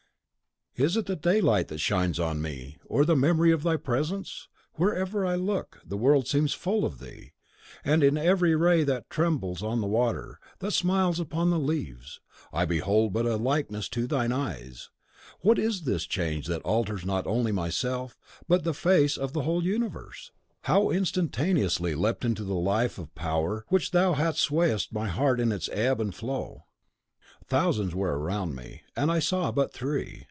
"Is 0.77 0.95
it 0.95 1.05
the 1.05 1.17
daylight 1.17 1.67
that 1.67 1.79
shines 1.81 2.17
on 2.17 2.41
me, 2.41 2.77
or 2.85 3.03
the 3.03 3.13
memory 3.17 3.51
of 3.51 3.61
thy 3.61 3.75
presence? 3.75 4.47
Wherever 4.75 5.25
I 5.25 5.35
look, 5.35 5.81
the 5.85 5.97
world 5.97 6.29
seems 6.29 6.53
full 6.53 6.85
of 6.85 6.99
thee; 6.99 7.33
in 7.83 8.15
every 8.17 8.55
ray 8.55 8.85
that 8.85 9.09
trembles 9.09 9.61
on 9.61 9.81
the 9.81 9.85
water, 9.87 10.39
that 10.59 10.71
smiles 10.71 11.19
upon 11.19 11.49
the 11.49 11.59
leaves, 11.59 12.21
I 12.53 12.63
behold 12.63 13.11
but 13.11 13.25
a 13.25 13.35
likeness 13.35 13.89
to 13.89 14.07
thine 14.07 14.31
eyes. 14.31 14.89
What 15.41 15.59
is 15.59 15.81
this 15.81 16.05
change, 16.05 16.47
that 16.47 16.61
alters 16.61 17.03
not 17.05 17.27
only 17.27 17.51
myself, 17.51 18.17
but 18.47 18.63
the 18.63 18.73
face 18.73 19.17
of 19.17 19.33
the 19.33 19.41
whole 19.41 19.65
universe?.... 19.65 20.31
"How 20.61 20.89
instantaneously 20.89 21.95
leaped 21.95 22.23
into 22.23 22.45
life 22.45 22.95
the 22.95 23.07
power 23.07 23.65
with 23.69 23.91
which 23.91 23.91
thou 23.91 24.13
swayest 24.31 24.93
my 24.93 25.09
heart 25.09 25.41
in 25.41 25.51
its 25.51 25.67
ebb 25.73 25.99
and 25.99 26.15
flow. 26.15 26.63
Thousands 27.45 27.93
were 27.93 28.17
around 28.17 28.55
me, 28.55 28.83
and 28.95 29.11
I 29.11 29.19
saw 29.19 29.51
but 29.51 29.73
thee. 29.73 30.19